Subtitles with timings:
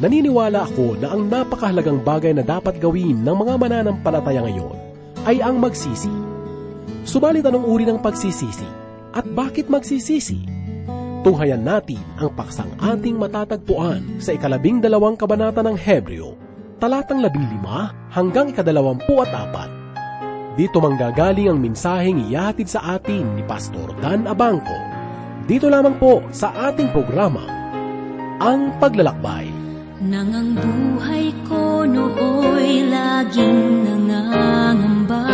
[0.00, 4.72] Naniniwala ako na ang napakahalagang bagay na dapat gawin ng mga mananampalataya ngayon
[5.28, 6.08] ay ang magsisi.
[7.04, 8.64] Subalit anong uri ng pagsisisi?
[9.12, 10.40] At bakit magsisisi?
[11.20, 16.32] Tunghayan natin ang paksang ating matatagpuan sa ikalabing dalawang kabanata ng Hebreo,
[16.80, 19.68] talatang labing lima hanggang ikadalawampu at apat.
[20.56, 24.72] Dito manggagaling ang mensaheng iyahatid sa atin ni Pastor Dan Abangco.
[25.44, 27.44] Dito lamang po sa ating programa,
[28.40, 29.59] Ang Paglalakbay.
[30.00, 35.28] Nang ang buhay ko nooy laging nangangamba.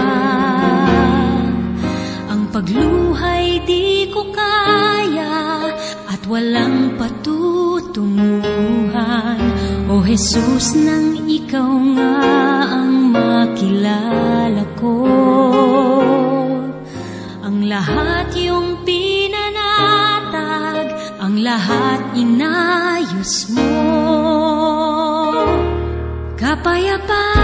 [2.27, 5.70] Ang pagluhay di ko kaya
[6.11, 9.39] At walang patutunguhan.
[9.87, 12.19] O Jesus nang ikaw nga
[12.67, 14.98] ang makilala ko.
[17.47, 20.91] Ang lahat yung pinanatag
[21.22, 23.95] Ang lahat inayos mo
[26.67, 27.36] Kapayapaan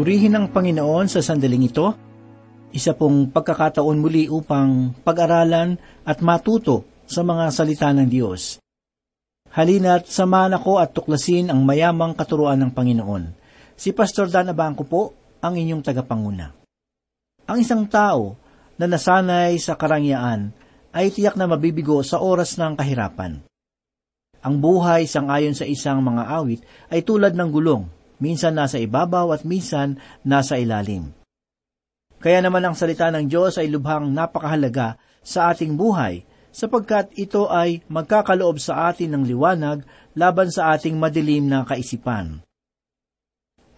[0.00, 1.92] Purihin ang Panginoon sa sandaling ito.
[2.72, 5.76] Isa pong pagkakataon muli upang pag-aralan
[6.08, 8.56] at matuto sa mga salita ng Diyos.
[9.52, 13.36] Halina't samahan ako at tuklasin ang mayamang katuruan ng Panginoon.
[13.76, 16.48] Si Pastor Dan Abangco po ang inyong tagapanguna.
[17.44, 18.40] Ang isang tao
[18.80, 20.56] na nasanay sa karangyaan
[20.96, 23.44] ay tiyak na mabibigo sa oras ng kahirapan.
[24.40, 29.42] Ang buhay sangayon sa isang mga awit ay tulad ng gulong, minsan nasa ibabaw at
[29.42, 31.10] minsan nasa ilalim.
[32.20, 37.80] Kaya naman ang salita ng Diyos ay lubhang napakahalaga sa ating buhay sapagkat ito ay
[37.88, 39.82] magkakaloob sa atin ng liwanag
[40.12, 42.44] laban sa ating madilim na kaisipan.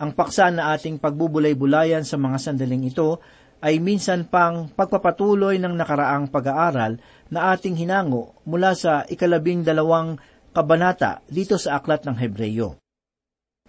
[0.02, 3.22] Ang paksa na ating pagbubulay-bulayan sa mga sandaling ito
[3.62, 6.98] ay minsan pang pagpapatuloy ng nakaraang pag-aaral
[7.30, 10.18] na ating hinango mula sa ikalabing dalawang
[10.50, 12.81] kabanata dito sa aklat ng Hebreyo.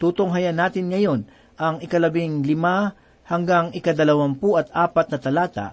[0.01, 5.67] Tutunghayan natin ngayon ang ikalabing lima hanggang ikadalawampu at apat na talata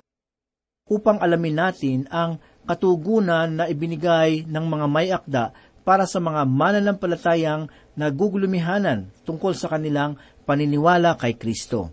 [0.90, 5.54] upang alamin natin ang katugunan na ibinigay ng mga may akda
[5.86, 11.90] para sa mga mananampalatayang nagugulumihanan tungkol sa kanilang paniniwala kay Kristo.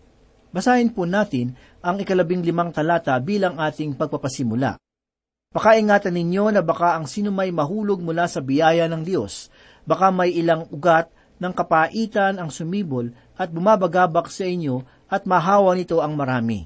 [0.51, 4.75] Basahin po natin ang ikalabing limang talata bilang ating pagpapasimula.
[5.53, 9.47] Pakaingatan ninyo na baka ang sino may mahulog mula sa biyaya ng Diyos,
[9.87, 11.07] baka may ilang ugat
[11.37, 16.65] ng kapaitan ang sumibol at bumabagabak sa inyo at mahawa nito ang marami.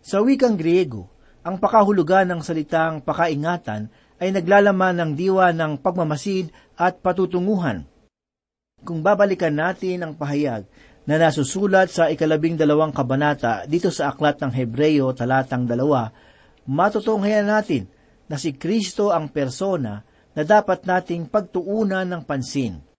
[0.00, 1.10] Sa wikang Griego,
[1.44, 3.88] ang pakahulugan ng salitang pakaingatan
[4.20, 7.88] ay naglalaman ng diwa ng pagmamasid at patutunguhan.
[8.80, 10.64] Kung babalikan natin ang pahayag
[11.04, 16.12] na nasusulat sa ikalabing dalawang kabanata dito sa aklat ng Hebreyo talatang dalawa,
[16.68, 17.88] matutunghayan natin
[18.28, 20.04] na si Kristo ang persona
[20.36, 22.89] na dapat nating pagtuunan ng pansin.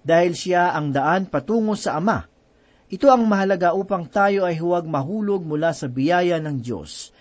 [0.00, 2.24] Dahil siya ang daan patungo sa Ama,
[2.90, 7.14] ito ang mahalaga upang tayo ay huwag mahulog mula sa biyaya ng Diyos.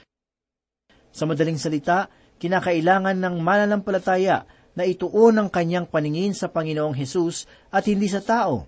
[1.13, 2.09] Sa madaling salita,
[2.41, 8.65] kinakailangan ng mananampalataya na ituon ang kanyang paningin sa Panginoong Hesus at hindi sa tao.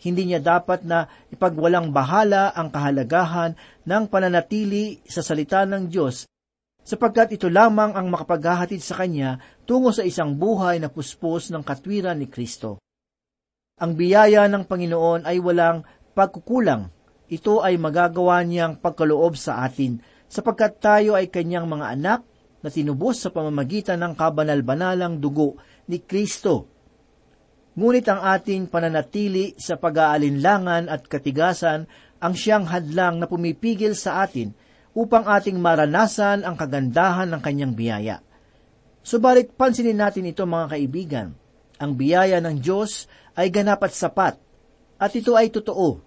[0.00, 3.52] Hindi niya dapat na ipagwalang bahala ang kahalagahan
[3.84, 6.24] ng pananatili sa salita ng Diyos
[6.80, 9.36] sapagkat ito lamang ang makapaghahatid sa kanya
[9.68, 12.80] tungo sa isang buhay na puspos ng katwiran ni Kristo.
[13.80, 15.82] Ang biyaya ng Panginoon ay walang
[16.12, 16.92] pagkukulang.
[17.32, 19.98] Ito ay magagawa niyang pagkaloob sa atin
[20.28, 22.20] sapagkat tayo ay kanyang mga anak
[22.60, 25.56] na tinubos sa pamamagitan ng kabanal-banalang dugo
[25.88, 26.68] ni Kristo
[27.80, 31.86] Ngunit ang ating pananatili sa pag-aalinlangan at katigasan
[32.18, 34.50] ang siyang hadlang na pumipigil sa atin
[34.92, 38.16] upang ating maranasan ang kagandahan ng kanyang biyaya.
[39.06, 41.28] Subalit pansinin natin ito mga kaibigan.
[41.80, 43.08] Ang biyaya ng Diyos
[43.40, 44.36] ay ganap at sapat,
[45.00, 46.04] at ito ay totoo.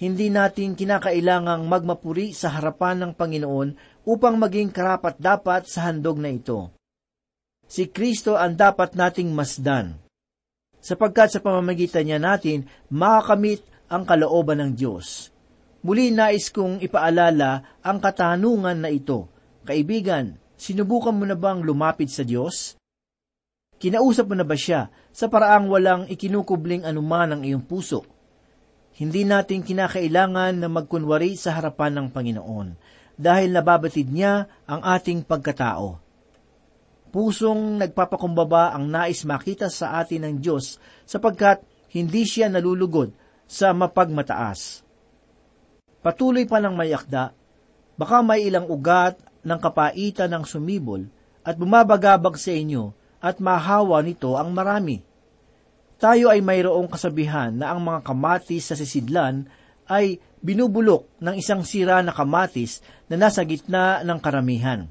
[0.00, 3.68] Hindi natin kinakailangang magmapuri sa harapan ng Panginoon
[4.08, 6.72] upang maging karapat dapat sa handog na ito.
[7.68, 10.00] Si Kristo ang dapat nating masdan
[10.84, 15.32] sapagkat sa pamamagitan niya natin makakamit ang kalooban ng Diyos.
[15.80, 19.28] Muli nais kong ipaalala ang katanungan na ito.
[19.64, 22.76] Kaibigan, sinubukan mo na bang lumapit sa Diyos?
[23.84, 28.08] Kinausap mo na ba siya sa paraang walang ikinukubling anuman ang iyong puso?
[28.96, 32.68] Hindi natin kinakailangan na magkunwari sa harapan ng Panginoon
[33.20, 36.00] dahil nababatid niya ang ating pagkatao
[37.14, 41.62] pusong nagpapakumbaba ang nais makita sa atin ng Diyos sapagkat
[41.94, 43.14] hindi siya nalulugod
[43.46, 44.82] sa mapagmataas.
[46.02, 47.30] Patuloy pa ng mayakda,
[47.94, 49.14] baka may ilang ugat
[49.46, 51.06] ng kapaitan ng sumibol
[51.46, 55.00] at bumabagabag sa inyo at mahawa nito ang marami.
[55.96, 59.48] Tayo ay mayroong kasabihan na ang mga kamatis sa sisidlan
[59.88, 64.84] ay binubulok ng isang sira na kamatis na nasa gitna ng karamihan.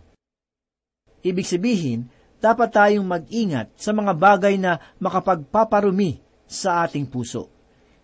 [1.21, 2.09] Ibig sabihin,
[2.41, 6.17] dapat tayong mag-ingat sa mga bagay na makapagpaparumi
[6.49, 7.53] sa ating puso.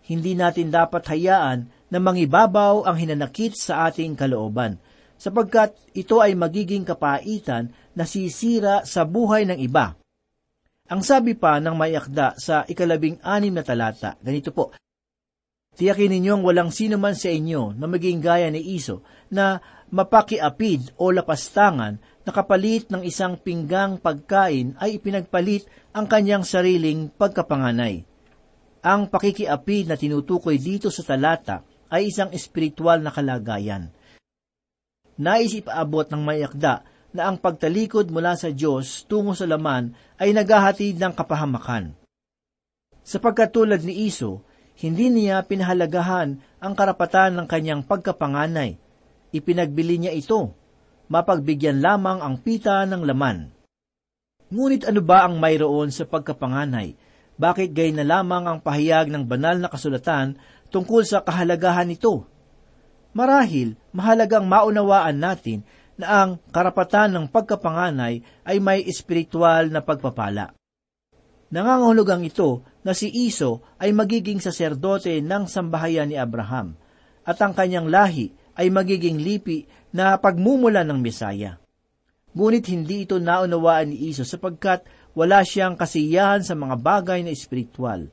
[0.06, 4.78] Hindi natin dapat hayaan na mangibabaw ang hinanakit sa ating kalooban,
[5.18, 9.98] sapagkat ito ay magiging kapaitan na sisira sa buhay ng iba.
[10.90, 14.74] Ang sabi pa ng mayakda sa ikalabing anim na talata, ganito po,
[15.70, 21.14] Tiyakin ninyong walang sino man sa inyo na maging gaya ni Iso na mapakiapid o
[21.14, 21.96] lapastangan
[22.26, 25.64] na kapalit ng isang pinggang pagkain ay ipinagpalit
[25.94, 28.04] ang kanyang sariling pagkapanganay.
[28.84, 33.88] Ang pakikiapid na tinutukoy dito sa talata ay isang espiritual na kalagayan.
[35.20, 40.98] Nais ipaabot ng mayakda na ang pagtalikod mula sa Diyos tungo sa laman ay naghahatid
[40.98, 41.94] ng kapahamakan.
[43.02, 44.46] Sapagkat tulad ni Iso,
[44.78, 48.76] hindi niya pinahalagahan ang karapatan ng kanyang pagkapanganay–
[49.30, 50.54] ipinagbili niya ito,
[51.10, 53.50] mapagbigyan lamang ang pita ng laman.
[54.50, 56.98] Ngunit ano ba ang mayroon sa pagkapanganay?
[57.40, 60.36] Bakit gay na lamang ang pahayag ng banal na kasulatan
[60.68, 62.26] tungkol sa kahalagahan nito?
[63.14, 65.66] Marahil, mahalagang maunawaan natin
[66.00, 70.56] na ang karapatan ng pagkapanganay ay may espiritual na pagpapala.
[71.50, 76.78] Nangangahulugang ito na si Iso ay magiging saserdote ng sambahayan ni Abraham
[77.26, 81.58] at ang kanyang lahi ay magiging lipi na pagmumula ng Mesaya.
[82.30, 84.86] Ngunit hindi ito naunawaan ni Iso sapagkat
[85.18, 88.06] wala siyang kasiyahan sa mga bagay na espiritual.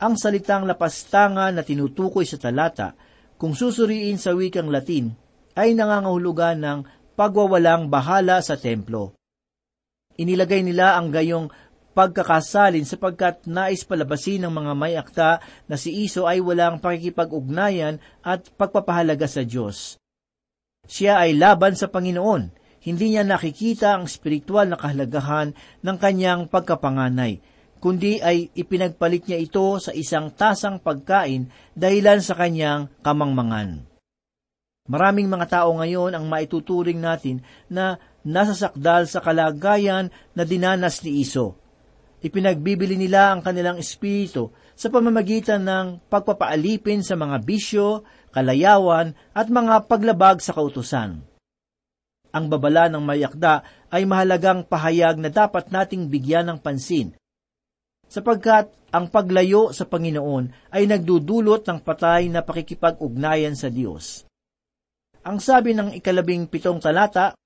[0.00, 2.96] Ang salitang lapastangan na tinutukoy sa talata,
[3.36, 5.12] kung susuriin sa wikang Latin,
[5.52, 6.78] ay nangangahulugan ng
[7.20, 9.12] pagwawalang bahala sa templo.
[10.16, 11.52] Inilagay nila ang gayong
[11.92, 18.48] pagkakasalin sapagkat nais palabasin ng mga may akta na si Iso ay walang pakikipag-ugnayan at
[18.56, 20.00] pagpapahalaga sa Diyos.
[20.88, 22.56] Siya ay laban sa Panginoon.
[22.80, 25.52] Hindi niya nakikita ang spiritual na kahalagahan
[25.84, 27.36] ng kanyang pagkapanganay,
[27.76, 33.89] kundi ay ipinagpalit niya ito sa isang tasang pagkain dahilan sa kanyang kamangmangan.
[34.90, 41.60] Maraming mga tao ngayon ang maituturing natin na nasasakdal sa kalagayan na dinanas ni Iso
[42.20, 49.88] Ipinagbibili nila ang kanilang espiritu sa pamamagitan ng pagpapaalipin sa mga bisyo, kalayawan at mga
[49.88, 51.24] paglabag sa kautusan.
[52.30, 57.16] Ang babala ng mayakda ay mahalagang pahayag na dapat nating bigyan ng pansin,
[58.04, 64.29] sapagkat ang paglayo sa Panginoon ay nagdudulot ng patay na pakikipag-ugnayan sa Diyos.
[65.20, 67.36] Ang sabi ng ikalabing pitong talata,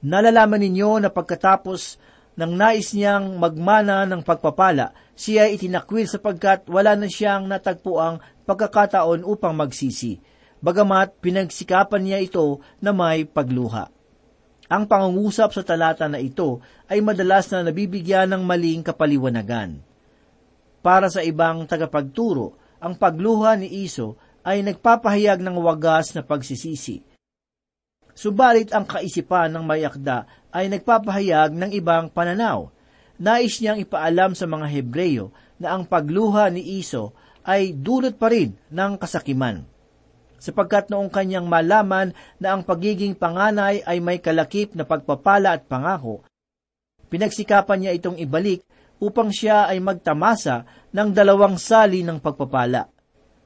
[0.00, 2.00] Nalalaman ninyo na pagkatapos
[2.40, 9.26] nang nais niyang magmana ng pagpapala, siya ay itinakwil sapagkat wala na siyang natagpuang pagkakataon
[9.26, 10.16] upang magsisi,
[10.64, 13.92] bagamat pinagsikapan niya ito na may pagluha.
[14.70, 19.82] Ang pangungusap sa talata na ito ay madalas na nabibigyan ng maling kapaliwanagan.
[20.80, 27.04] Para sa ibang tagapagturo, ang pagluha ni Iso ay nagpapahayag ng wagas na pagsisisi.
[28.16, 32.68] Subalit ang kaisipan ng mayakda ay nagpapahayag ng ibang pananaw.
[33.20, 37.12] Nais niyang ipaalam sa mga Hebreyo na ang pagluha ni Iso
[37.44, 39.64] ay dulot pa rin ng kasakiman.
[40.40, 46.24] Sapagkat noong kanyang malaman na ang pagiging panganay ay may kalakip na pagpapala at pangako,
[47.12, 48.64] pinagsikapan niya itong ibalik
[49.00, 52.88] upang siya ay magtamasa ng dalawang sali ng pagpapala.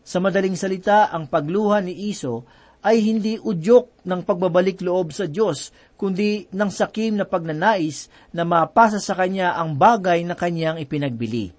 [0.04, 2.44] Sa madaling salita, ang pagluha ni Iso
[2.84, 9.00] ay hindi udyok ng pagbabalik loob sa Diyos, kundi ng sakim na pagnanais na mapasa
[9.00, 11.56] sa Kanya ang bagay na Kanyang ipinagbili.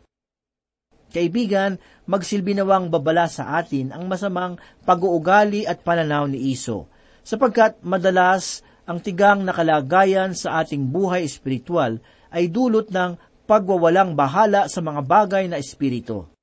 [1.10, 6.86] Kaibigan, magsilbi babala sa atin ang masamang pag-uugali at pananaw ni Iso,
[7.26, 11.98] sapagkat madalas ang tigang na kalagayan sa ating buhay espiritual
[12.30, 13.18] ay dulot ng
[13.50, 16.35] pagwawalang bahala sa mga bagay na espiritu.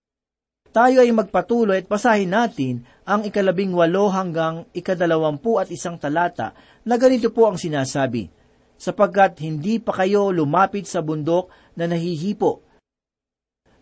[0.72, 6.56] Tayo ay magpatuloy at basahin natin ang ikalabing walo hanggang ikadalawampu at isang talata
[6.88, 8.32] na ganito po ang sinasabi,
[8.80, 12.64] sapagkat hindi pa kayo lumapit sa bundok na nahihipo,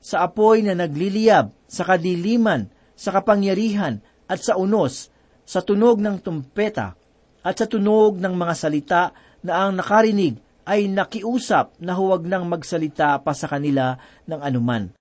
[0.02, 2.66] sa apoy na nagliliyab, sa kadiliman,
[2.98, 5.14] sa kapangyarihan, at sa unos,
[5.46, 6.98] sa tunog ng tumpeta,
[7.46, 9.02] at sa tunog ng mga salita
[9.46, 13.94] na ang nakarinig ay nakiusap na huwag nang magsalita pa sa kanila
[14.26, 14.99] ng anuman.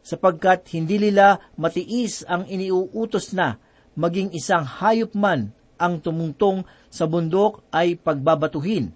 [0.00, 3.60] Sapagkat hindi nila matiis ang iniuutos na
[3.96, 8.92] maging isang hayop man ang tumungtong sa bundok ay pagbabatuhin,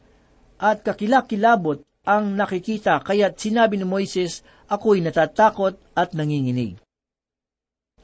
[0.61, 6.77] at kakilakilabot ang nakikita kaya't sinabi ni Moises, ako'y natatakot at nanginginig.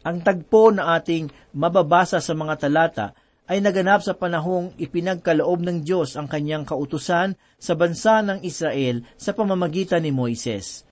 [0.00, 3.12] Ang tagpo na ating mababasa sa mga talata
[3.50, 9.36] ay naganap sa panahong ipinagkaloob ng Diyos ang kanyang kautusan sa bansa ng Israel sa
[9.36, 10.88] pamamagitan ni Moises.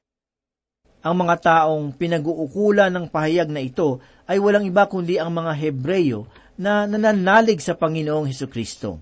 [0.99, 6.26] Ang mga taong pinag-uukulan ng pahayag na ito ay walang iba kundi ang mga Hebreyo
[6.59, 8.99] na nananalig sa Panginoong Heso Kristo.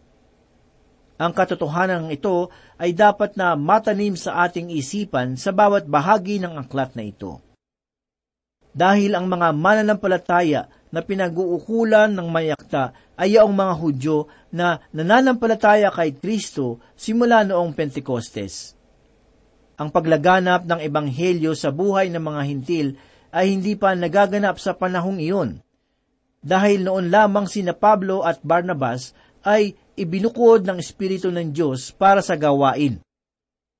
[1.17, 6.93] Ang katotohanan ito ay dapat na matanim sa ating isipan sa bawat bahagi ng aklat
[6.93, 7.41] na ito.
[8.77, 16.13] Dahil ang mga mananampalataya na pinag-uukulan ng mayakta ay ang mga Hudyo na nananampalataya kay
[16.13, 18.77] Kristo simula noong Pentecostes.
[19.77, 22.89] Ang paglaganap ng Ebanghelyo sa buhay ng mga hintil
[23.29, 25.61] ay hindi pa nagaganap sa panahong iyon.
[26.41, 29.13] Dahil noon lamang sina Pablo at Barnabas
[29.45, 33.05] ay ibinukod ng Espiritu ng Diyos para sa gawain.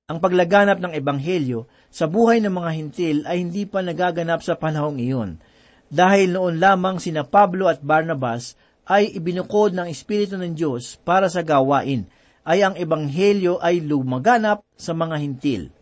[0.07, 5.01] Ang paglaganap ng Ebanghelyo sa buhay ng mga hintil ay hindi pa nagaganap sa panahong
[5.03, 5.41] iyon,
[5.91, 8.55] dahil noon lamang sina Pablo at Barnabas
[8.87, 12.07] ay ibinukod ng Espiritu ng Diyos para sa gawain,
[12.47, 15.76] ay ang Ebanghelyo ay lumaganap sa mga hintil.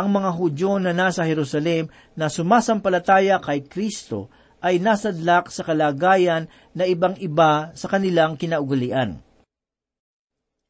[0.00, 4.32] Ang mga Hudyo na nasa Jerusalem na sumasampalataya kay Kristo
[4.64, 9.20] ay nasadlak sa kalagayan na ibang-iba sa kanilang kinaugalian.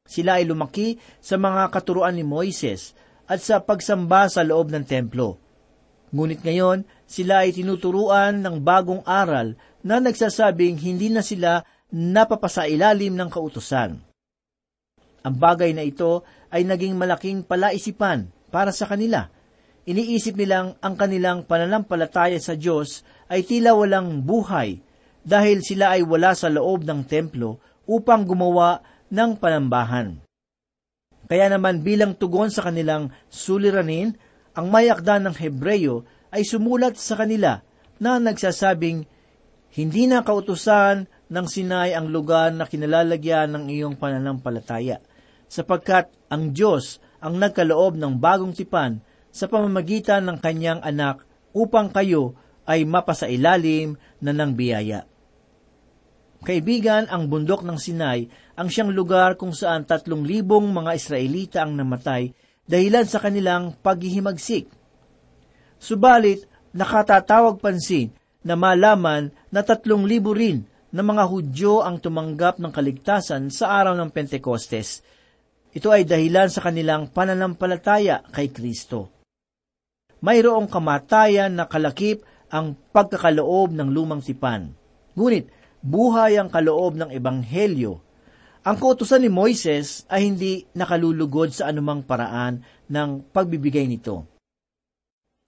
[0.03, 2.99] Sila ay lumaki sa mga katuruan ni Moises
[3.31, 5.39] at sa pagsamba sa loob ng templo.
[6.11, 9.55] Ngunit ngayon, sila ay tinuturuan ng bagong aral
[9.87, 11.63] na nagsasabing hindi na sila
[11.95, 13.95] napapasailalim ng kautusan.
[15.23, 19.31] Ang bagay na ito ay naging malaking palaisipan para sa kanila.
[19.89, 23.03] Iniisip nilang ang kanilang pananampalataya sa Diyos
[23.33, 24.83] ay tila walang buhay
[25.25, 30.21] dahil sila ay wala sa loob ng templo upang gumawa ng panambahan.
[31.31, 34.19] Kaya naman bilang tugon sa kanilang suliranin,
[34.55, 36.03] ang mayakda ng Hebreyo
[36.35, 37.63] ay sumulat sa kanila
[38.03, 39.07] na nagsasabing,
[39.71, 44.99] Hindi na kautusan ng Sinai ang lugar na kinalalagyan ng iyong pananampalataya,
[45.47, 51.23] sapagkat ang Diyos ang nagkaloob ng bagong tipan sa pamamagitan ng kanyang anak
[51.55, 52.35] upang kayo
[52.67, 55.07] ay mapasailalim na ng biyaya.
[56.41, 58.25] Kaibigan, ang bundok ng Sinai
[58.57, 62.33] ang siyang lugar kung saan tatlong libong mga Israelita ang namatay
[62.65, 64.73] dahilan sa kanilang paghihimagsik.
[65.77, 72.73] Subalit, nakatatawag pansin na malaman na tatlong libo rin na mga Hudyo ang tumanggap ng
[72.73, 75.05] kaligtasan sa araw ng Pentecostes.
[75.71, 79.11] Ito ay dahilan sa kanilang pananampalataya kay Kristo.
[80.19, 84.75] Mayroong kamatayan na kalakip ang pagkakaloob ng lumang tipan.
[85.15, 85.47] Ngunit,
[85.81, 88.03] buhay ang kaloob ng Ebanghelyo.
[88.67, 92.61] Ang kautusan ni Moises ay hindi nakalulugod sa anumang paraan
[92.91, 94.27] ng pagbibigay nito.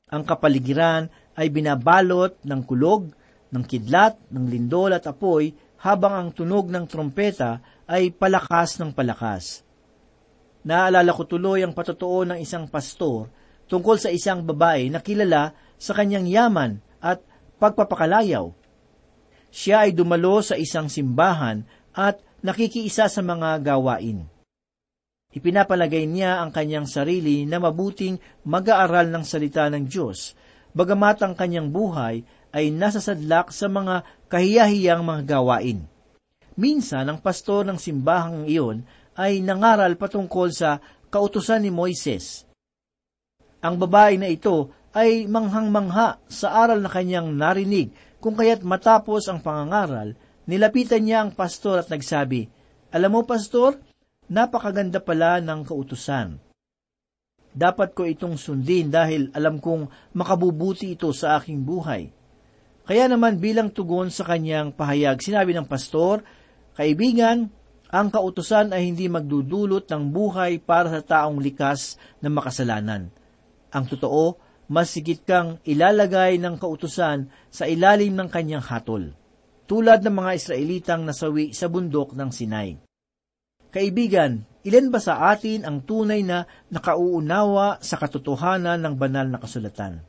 [0.08, 3.10] Ang kapaligiran ay binabalot ng kulog,
[3.52, 5.52] ng kidlat, ng lindol at apoy
[5.82, 7.60] habang ang tunog ng trompeta
[7.90, 9.66] ay palakas ng palakas.
[10.62, 13.26] Naalala ko tuloy ang patotoo ng isang pastor
[13.66, 17.18] tungkol sa isang babae na kilala sa kanyang yaman at
[17.58, 18.50] pagpapakalayaw.
[19.50, 24.24] Siya ay dumalo sa isang simbahan at nakikiisa sa mga gawain.
[25.32, 30.36] Ipinapalagay niya ang kanyang sarili na mabuting mag-aaral ng salita ng Diyos,
[30.76, 32.20] bagamat ang kanyang buhay
[32.52, 35.88] ay nasa sadlak sa mga kahiyahiyang mga gawain.
[36.52, 38.84] Minsan, ang pastor ng simbahang iyon
[39.16, 40.80] ay nangaral patungkol sa
[41.12, 42.48] kautusan ni Moises.
[43.62, 47.92] Ang babae na ito ay manghang-mangha sa aral na kanyang narinig,
[48.22, 50.14] kung kaya't matapos ang pangangaral,
[50.46, 52.46] nilapitan niya ang pastor at nagsabi,
[52.92, 53.80] Alam mo, pastor,
[54.28, 56.38] napakaganda pala ng kautusan.
[57.52, 62.08] Dapat ko itong sundin dahil alam kong makabubuti ito sa aking buhay.
[62.82, 66.24] Kaya naman bilang tugon sa kanyang pahayag, sinabi ng pastor,
[66.72, 67.52] Kaibigan,
[67.92, 73.12] ang kautusan ay hindi magdudulot ng buhay para sa taong likas na makasalanan.
[73.68, 74.40] Ang totoo,
[74.72, 79.12] mas sigit kang ilalagay ng kautusan sa ilalim ng kanyang hatol,
[79.68, 82.80] tulad ng mga Israelitang nasawi sa bundok ng Sinai.
[83.68, 90.00] Kaibigan, ilan ba sa atin ang tunay na nakauunawa sa katotohanan ng banal na kasulatan?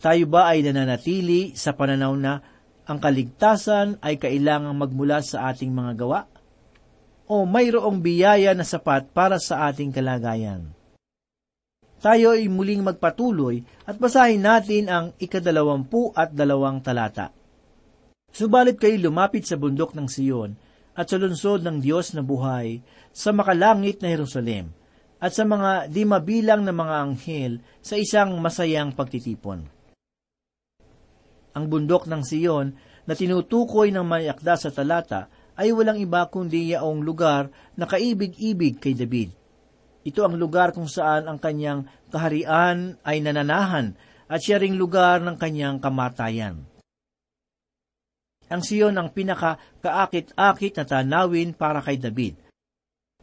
[0.00, 2.40] Tayo ba ay nananatili sa pananaw na
[2.88, 6.24] ang kaligtasan ay kailangang magmula sa ating mga gawa?
[7.28, 10.72] O mayroong biyaya na sapat para sa ating kalagayan?
[12.00, 17.28] Tayo ay muling magpatuloy at basahin natin ang ikadalawampu at dalawang talata.
[18.32, 20.56] Subalit kayo lumapit sa bundok ng Siyon
[20.96, 22.80] at sa lungsod ng Diyos na buhay,
[23.12, 24.72] sa makalangit na Jerusalem,
[25.18, 27.52] at sa mga di mabilang na mga anghel
[27.82, 29.77] sa isang masayang pagtitipon.
[31.58, 35.26] Ang bundok ng Siyon na tinutukoy ng mayakda sa talata
[35.58, 39.34] ay walang iba kundi yaong lugar na kaibig-ibig kay David.
[40.06, 43.98] Ito ang lugar kung saan ang kanyang kaharian ay nananahan
[44.30, 46.62] at siya ring lugar ng kanyang kamatayan.
[48.46, 52.38] Ang Siyon ang pinaka-kaakit-akit na tanawin para kay David.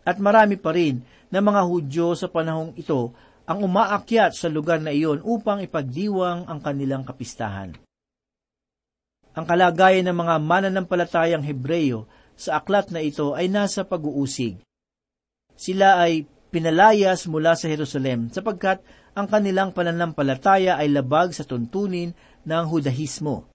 [0.04, 3.16] At marami pa rin na mga Hudyo sa panahong ito
[3.48, 7.74] ang umaakyat sa lugar na iyon upang ipagdiwang ang kanilang kapistahan.
[9.36, 12.08] Ang kalagayan ng mga mananampalatayang Hebreyo
[12.40, 14.64] sa aklat na ito ay nasa pag-uusig.
[15.56, 16.24] Sila ay
[16.56, 18.80] pinalayas mula sa Jerusalem sapagkat
[19.12, 22.16] ang kanilang pananampalataya ay labag sa tuntunin
[22.48, 23.52] ng Hudahismo.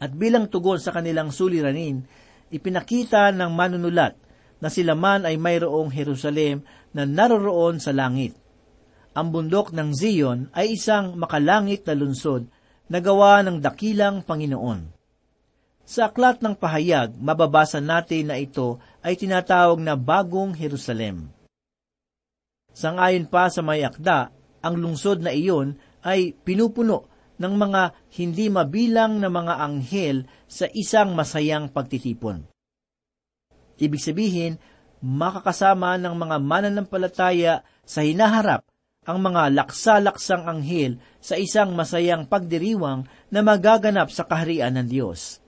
[0.00, 2.08] At bilang tugon sa kanilang suliranin,
[2.48, 4.16] ipinakita ng manunulat
[4.56, 6.64] na sila man ay mayroong Jerusalem
[6.96, 8.32] na naroroon sa langit.
[9.12, 12.48] Ang bundok ng Zion ay isang makalangit na lunsod
[12.88, 14.96] na gawa ng dakilang Panginoon.
[15.88, 21.32] Sa aklat ng pahayag, mababasa natin na ito ay tinatawag na Bagong Jerusalem.
[22.76, 24.28] Sangayon pa sa may akda,
[24.60, 27.08] ang lungsod na iyon ay pinupuno
[27.40, 27.82] ng mga
[28.20, 32.44] hindi mabilang na mga anghel sa isang masayang pagtitipon.
[33.80, 34.60] Ibig sabihin,
[35.00, 38.67] makakasama ng mga mananampalataya sa hinaharap
[39.08, 45.40] ang mga laksa-laksang anghel sa isang masayang pagdiriwang na magaganap sa kaharian ng Diyos.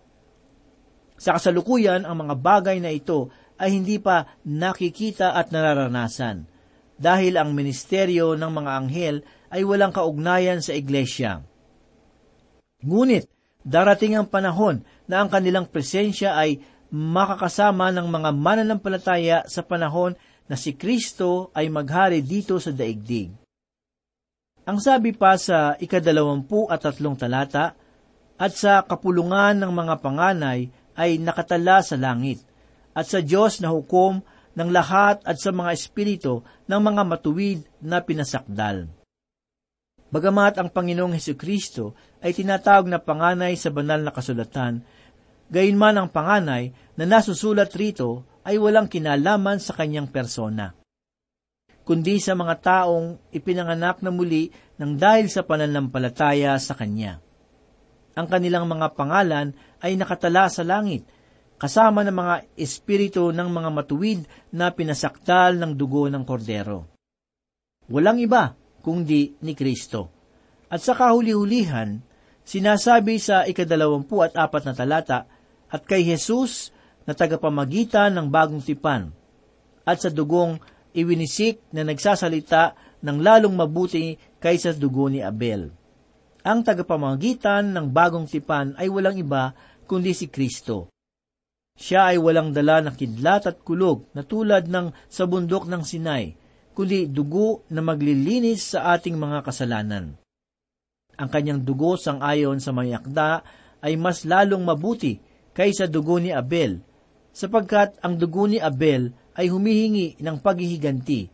[1.20, 3.28] Sa kasalukuyan, ang mga bagay na ito
[3.60, 6.48] ay hindi pa nakikita at nararanasan
[6.96, 9.16] dahil ang ministeryo ng mga anghel
[9.52, 11.44] ay walang kaugnayan sa iglesia.
[12.80, 13.28] Ngunit,
[13.60, 20.16] darating ang panahon na ang kanilang presensya ay makakasama ng mga mananampalataya sa panahon
[20.48, 23.49] na si Kristo ay maghari dito sa daigdig.
[24.68, 27.72] Ang sabi pa sa ikadalawampu at tatlong talata,
[28.40, 32.40] at sa kapulungan ng mga panganay ay nakatala sa langit,
[32.96, 34.24] at sa Diyos na hukom
[34.56, 38.88] ng lahat at sa mga espiritu ng mga matuwid na pinasakdal.
[40.10, 44.82] Bagamat ang Panginoong Heso Kristo ay tinatawag na panganay sa banal na kasulatan,
[45.52, 50.74] gayunman ang panganay na nasusulat rito ay walang kinalaman sa kanyang persona,
[51.84, 57.18] kundi sa mga taong ipinanganak na muli ng dahil sa pananampalataya sa Kanya.
[58.14, 61.06] Ang kanilang mga pangalan ay nakatala sa langit,
[61.60, 64.20] kasama ng mga espiritu ng mga matuwid
[64.52, 66.88] na pinasaktal ng dugo ng kordero.
[67.90, 70.08] Walang iba kundi ni Kristo.
[70.72, 72.00] At sa kahuli-hulihan,
[72.46, 75.28] sinasabi sa ikadalawampu at apat na talata,
[75.70, 76.74] at kay Jesus
[77.06, 79.12] na tagapamagitan ng bagong tipan,
[79.86, 80.58] at sa dugong
[80.96, 85.72] iwinisik na nagsasalita ng lalong mabuti kaysa dugo ni Abel.
[86.40, 89.52] Ang tagapamagitan ng bagong tipan ay walang iba
[89.84, 90.88] kundi si Kristo.
[91.76, 96.36] Siya ay walang dala na kidlat at kulog na tulad ng sa bundok ng Sinai,
[96.76, 100.20] kundi dugo na maglilinis sa ating mga kasalanan.
[101.20, 103.44] ang kanyang dugo sang ayon sa mga akda
[103.84, 105.20] ay mas lalong mabuti
[105.52, 106.80] kaysa dugo ni Abel,
[107.36, 111.30] sapagkat ang dugo ni Abel ay humihingi ng paghihiganti,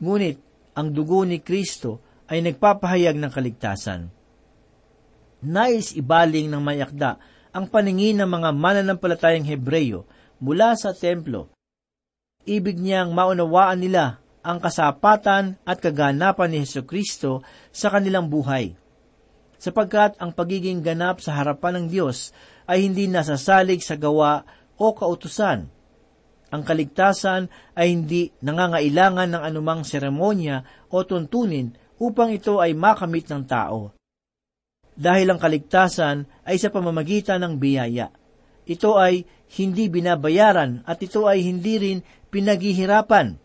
[0.00, 0.36] ngunit
[0.76, 4.00] ang dugo ni Kristo ay nagpapahayag ng kaligtasan.
[5.40, 7.18] Nais ibaling ng mayakda
[7.50, 10.06] ang paningin ng mga mananampalatayang Hebreyo
[10.38, 11.50] mula sa templo.
[12.46, 18.72] Ibig niyang maunawaan nila ang kasapatan at kaganapan ni Heso Kristo sa kanilang buhay.
[19.60, 22.32] Sapagkat ang pagiging ganap sa harapan ng Diyos
[22.64, 24.40] ay hindi nasasalig sa gawa
[24.80, 25.68] o kautusan.
[26.50, 27.46] Ang kaligtasan
[27.78, 31.70] ay hindi nangangailangan ng anumang seremonya o tuntunin
[32.02, 33.94] upang ito ay makamit ng tao.
[34.98, 38.10] Dahil ang kaligtasan ay sa pamamagitan ng biyaya.
[38.66, 39.22] Ito ay
[39.56, 41.98] hindi binabayaran at ito ay hindi rin
[42.34, 43.38] pinaghihirapan.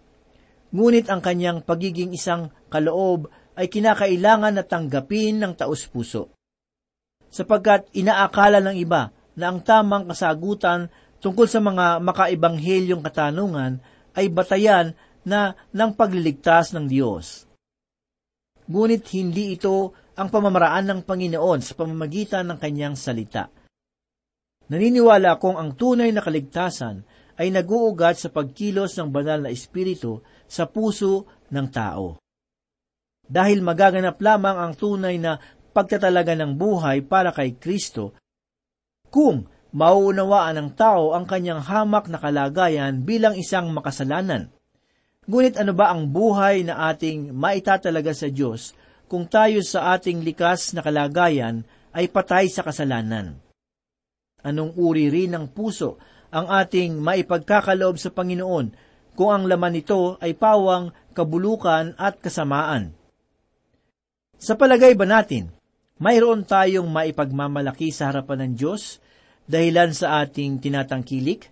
[0.76, 6.34] Ngunit ang kanyang pagiging isang kaloob ay kinakailangan na tanggapin ng taus-puso.
[7.32, 10.92] Sapagkat inaakala ng iba na ang tamang kasagutan
[11.26, 13.82] tungkol sa mga makaibanghelyong katanungan
[14.14, 14.94] ay batayan
[15.26, 17.50] na ng pagliligtas ng Diyos.
[18.70, 23.50] Ngunit hindi ito ang pamamaraan ng Panginoon sa pamamagitan ng kanyang salita.
[24.70, 27.02] Naniniwala akong ang tunay na kaligtasan
[27.42, 32.22] ay naguugat sa pagkilos ng banal na espiritu sa puso ng tao.
[33.26, 35.42] Dahil magaganap lamang ang tunay na
[35.74, 38.14] pagtatalaga ng buhay para kay Kristo
[39.10, 44.48] kung mauunawaan ng tao ang kanyang hamak na kalagayan bilang isang makasalanan.
[45.28, 48.72] Ngunit ano ba ang buhay na ating maitatalaga sa Diyos
[49.12, 53.36] kung tayo sa ating likas na kalagayan ay patay sa kasalanan?
[54.48, 56.00] Anong uri rin ng puso
[56.32, 58.72] ang ating maipagkakaloob sa Panginoon
[59.18, 62.96] kung ang laman nito ay pawang kabulukan at kasamaan?
[64.40, 65.52] Sa palagay ba natin,
[66.00, 69.04] mayroon tayong maipagmamalaki sa harapan ng Diyos
[69.46, 71.50] dahilan sa ating tinatangkilik?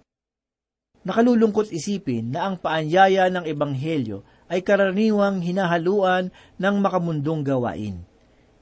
[1.03, 8.06] Nakalulungkot isipin na ang paanyaya ng Ebanghelyo ay karaniwang hinahaluan ng makamundong gawain.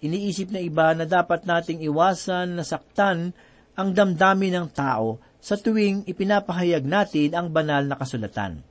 [0.01, 3.37] Iniisip na iba na dapat nating iwasan na saktan
[3.77, 8.65] ang damdamin ng tao sa tuwing ipinapahayag natin ang banal na kasulatan.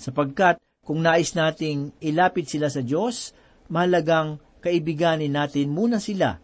[0.00, 3.36] Sapagkat kung nais nating ilapit sila sa Diyos,
[3.68, 6.40] mahalagang kaibiganin natin muna sila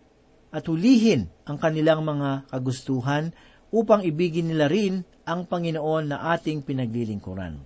[0.54, 3.34] at hulihin ang kanilang mga kagustuhan
[3.74, 7.58] upang ibigin nila rin ang Panginoon na ating pinaglilingkuran.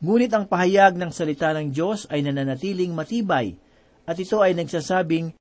[0.00, 3.60] Ngunit ang pahayag ng salita ng Diyos ay nananatiling matibay
[4.08, 5.36] at ito ay nagsasabing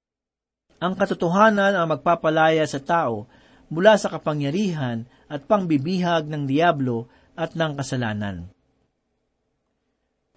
[0.83, 3.23] ang katotohanan ang magpapalaya sa tao
[3.71, 7.07] mula sa kapangyarihan at pangbibihag ng Diablo
[7.39, 8.51] at ng kasalanan.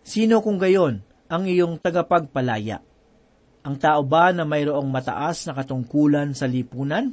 [0.07, 2.86] Sino kung gayon ang iyong tagapagpalaya?
[3.67, 7.11] Ang tao ba na mayroong mataas na katungkulan sa lipunan?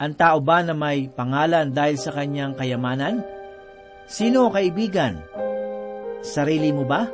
[0.00, 3.20] Ang tao ba na may pangalan dahil sa kanyang kayamanan?
[4.08, 5.20] Sino kaibigan?
[6.24, 7.04] Sarili mo ba?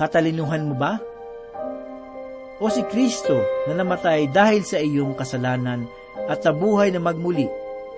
[0.00, 1.12] Katalinuhan mo ba?
[2.62, 5.82] o si Kristo na namatay dahil sa iyong kasalanan
[6.30, 7.50] at nabuhay na magmuli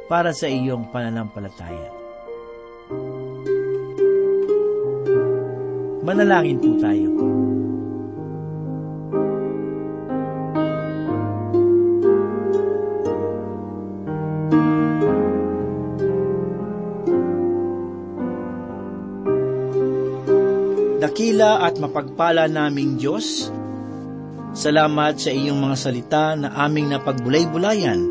[0.09, 1.92] para sa iyong pananampalataya.
[6.00, 7.09] Manalangin po tayo.
[21.14, 23.46] Dakila at mapagpala naming Diyos,
[24.50, 28.03] Salamat sa iyong mga salita na aming napagbulay-bulayan.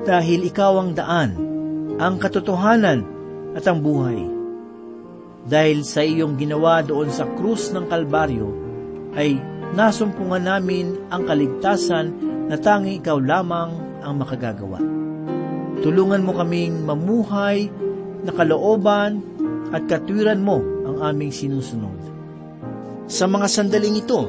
[0.00, 1.36] Dahil ikaw ang daan,
[2.00, 3.04] ang katotohanan
[3.52, 4.16] at ang buhay.
[5.44, 8.48] Dahil sa iyong ginawa doon sa krus ng Kalbaryo,
[9.12, 9.36] ay
[9.76, 12.16] nasumpungan namin ang kaligtasan
[12.48, 14.80] na tanging ikaw lamang ang makagagawa.
[15.84, 17.68] Tulungan mo kaming mamuhay
[18.24, 19.20] na kalooban
[19.68, 21.94] at katwiran mo ang aming sinusunod.
[23.06, 24.26] Sa mga sandaling ito,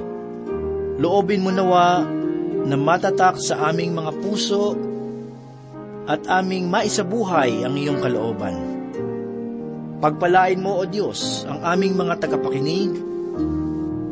[1.02, 2.06] loobin mo nawa
[2.70, 4.78] na matatak sa aming mga puso
[6.06, 8.54] at aming maisabuhay ang iyong kalooban.
[9.98, 12.94] Pagpalain mo, O Diyos, ang aming mga tagapakinig.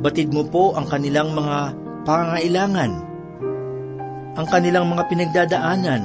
[0.02, 1.78] Batid mo po ang kanilang mga
[2.10, 2.92] pangangailangan,
[4.34, 6.04] ang kanilang mga pinagdadaanan,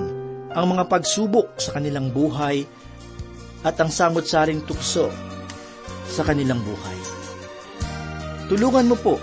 [0.52, 2.68] ang mga pagsubok sa kanilang buhay,
[3.64, 5.32] at ang samot-saring tukso
[6.12, 6.98] sa kanilang buhay.
[8.53, 9.16] Tulungan mo po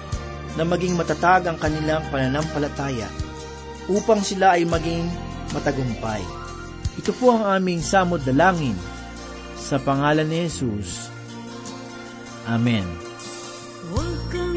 [0.57, 3.05] na maging matatag ang kanilang pananampalataya
[3.85, 5.05] upang sila ay maging
[5.53, 6.25] matagumpay.
[6.97, 8.73] Ito po ang aming samod dalangin
[9.53, 11.13] sa pangalan ni Jesus.
[12.49, 12.89] Amen.
[13.93, 14.48] Huwag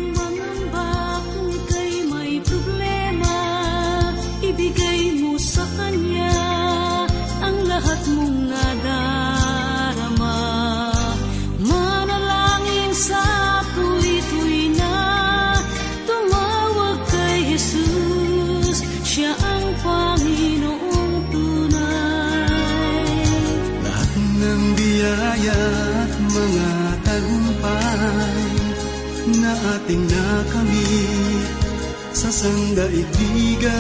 [32.76, 33.72] daigdigan.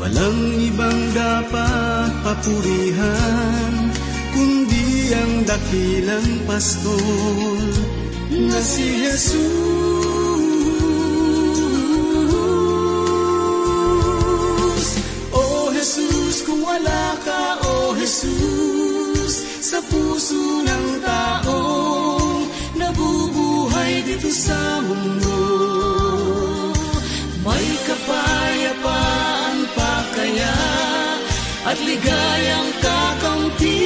[0.00, 3.90] Walang ibang dapat papurihan
[4.30, 7.58] Kundi ang dakilang pastol
[8.30, 9.99] na si Jesus.
[31.90, 33.79] biligayang kakaunti.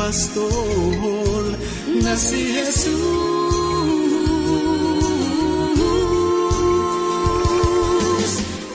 [0.00, 1.44] pastor
[2.00, 2.96] na si Jesus.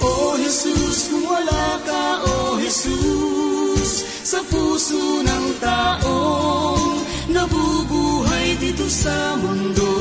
[0.05, 7.01] Oh Jesus, kung wala ka, oh Jesus, sa puso ng taong
[7.33, 9.97] nabubuhay dito sa mundo.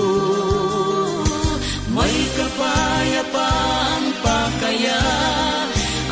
[1.88, 5.04] May kapayapaan pa kaya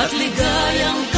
[0.01, 1.12] at ligayang